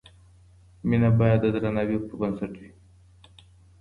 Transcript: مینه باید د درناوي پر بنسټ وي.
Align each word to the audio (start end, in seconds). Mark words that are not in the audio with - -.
مینه 0.87 1.09
باید 1.19 1.39
د 1.43 1.47
درناوي 1.55 1.97
پر 2.05 2.13
بنسټ 2.19 2.53
وي. 2.59 2.69